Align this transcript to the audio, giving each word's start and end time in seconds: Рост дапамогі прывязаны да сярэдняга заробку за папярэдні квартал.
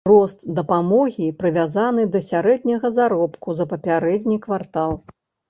Рост 0.09 0.39
дапамогі 0.59 1.27
прывязаны 1.41 2.05
да 2.15 2.21
сярэдняга 2.29 2.91
заробку 2.97 3.57
за 3.61 3.69
папярэдні 3.75 4.41
квартал. 4.49 4.91